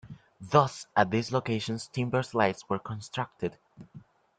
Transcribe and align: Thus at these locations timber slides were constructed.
Thus 0.41 0.87
at 0.95 1.11
these 1.11 1.31
locations 1.31 1.87
timber 1.87 2.23
slides 2.23 2.67
were 2.67 2.79
constructed. 2.79 3.59